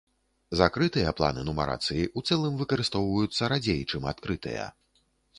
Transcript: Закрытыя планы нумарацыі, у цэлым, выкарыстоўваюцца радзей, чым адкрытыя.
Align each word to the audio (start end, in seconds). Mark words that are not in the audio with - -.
Закрытыя 0.59 1.09
планы 1.17 1.41
нумарацыі, 1.49 2.05
у 2.21 2.23
цэлым, 2.29 2.53
выкарыстоўваюцца 2.61 3.49
радзей, 3.53 3.83
чым 3.93 4.07
адкрытыя. 4.13 4.65